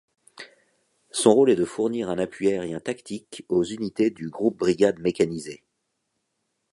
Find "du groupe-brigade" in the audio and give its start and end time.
4.09-4.97